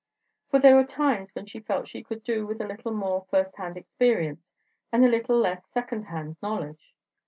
For 0.49 0.57
there 0.57 0.75
were 0.77 0.83
times 0.83 1.29
when 1.35 1.45
she 1.45 1.59
felt 1.59 1.87
she 1.87 2.01
could 2.01 2.23
do 2.23 2.47
with 2.47 2.59
a 2.59 2.65
little 2.65 2.91
more 2.91 3.27
first 3.29 3.57
hand 3.57 3.77
experience 3.77 4.49
and 4.91 5.05
a 5.05 5.07
little 5.07 5.37
less 5.37 5.61
second 5.75 6.05
hand 6.05 6.37
knowledge. 6.41 6.95